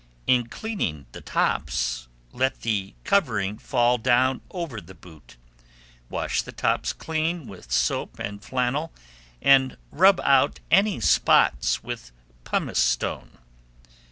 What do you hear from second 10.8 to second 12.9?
spots with pumice